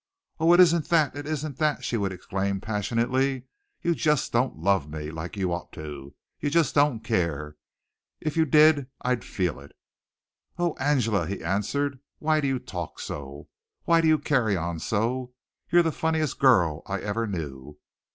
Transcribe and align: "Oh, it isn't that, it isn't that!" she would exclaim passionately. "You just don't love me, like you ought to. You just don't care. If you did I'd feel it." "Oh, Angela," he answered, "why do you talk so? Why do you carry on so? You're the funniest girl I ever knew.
"Oh, 0.39 0.51
it 0.51 0.59
isn't 0.59 0.89
that, 0.89 1.15
it 1.15 1.27
isn't 1.27 1.59
that!" 1.59 1.83
she 1.83 1.95
would 1.95 2.11
exclaim 2.11 2.59
passionately. 2.59 3.43
"You 3.83 3.93
just 3.93 4.33
don't 4.33 4.57
love 4.57 4.89
me, 4.89 5.11
like 5.11 5.37
you 5.37 5.53
ought 5.53 5.71
to. 5.73 6.15
You 6.39 6.49
just 6.49 6.73
don't 6.73 7.01
care. 7.03 7.55
If 8.19 8.35
you 8.35 8.45
did 8.47 8.87
I'd 9.03 9.23
feel 9.23 9.59
it." 9.59 9.73
"Oh, 10.57 10.73
Angela," 10.79 11.27
he 11.27 11.43
answered, 11.43 11.99
"why 12.17 12.41
do 12.41 12.47
you 12.47 12.57
talk 12.57 12.99
so? 12.99 13.47
Why 13.83 14.01
do 14.01 14.07
you 14.07 14.17
carry 14.17 14.57
on 14.57 14.79
so? 14.79 15.33
You're 15.69 15.83
the 15.83 15.91
funniest 15.91 16.39
girl 16.39 16.81
I 16.87 16.99
ever 17.01 17.27
knew. 17.27 17.77